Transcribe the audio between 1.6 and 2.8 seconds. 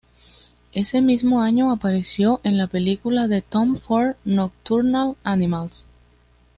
apareció en la